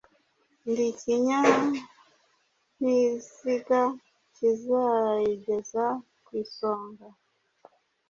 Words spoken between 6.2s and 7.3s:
ku isonga